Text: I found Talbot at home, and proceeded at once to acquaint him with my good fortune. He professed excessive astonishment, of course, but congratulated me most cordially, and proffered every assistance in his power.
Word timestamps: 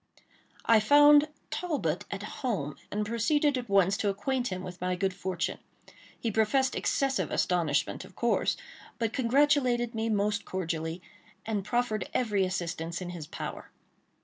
I 0.65 0.79
found 0.79 1.27
Talbot 1.51 2.05
at 2.09 2.23
home, 2.41 2.75
and 2.89 3.05
proceeded 3.05 3.55
at 3.55 3.69
once 3.69 3.95
to 3.97 4.09
acquaint 4.09 4.47
him 4.47 4.63
with 4.63 4.81
my 4.81 4.95
good 4.95 5.13
fortune. 5.13 5.59
He 6.19 6.31
professed 6.31 6.73
excessive 6.73 7.29
astonishment, 7.29 8.03
of 8.03 8.15
course, 8.15 8.57
but 8.97 9.13
congratulated 9.13 9.93
me 9.93 10.09
most 10.09 10.43
cordially, 10.43 11.03
and 11.45 11.63
proffered 11.63 12.09
every 12.15 12.43
assistance 12.45 12.99
in 12.99 13.11
his 13.11 13.27
power. 13.27 13.69